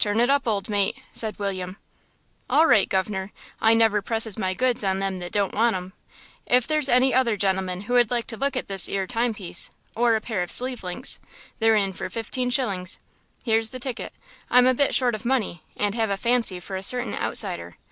[0.00, 1.76] "Turn it up, old mate," said William.
[2.48, 3.30] "All right, guv'nor,
[3.60, 5.92] I never presses my goods on them that don't want 'em.
[6.44, 10.16] If there's any other gentleman who would like to look at this 'ere timepiece, or
[10.16, 11.20] a pair of sleeve links,
[11.60, 12.98] they're in for fifteen shillings.
[13.44, 14.12] Here's the ticket.
[14.50, 17.76] I'm a bit short of money, and have a fancy for a certain outsider.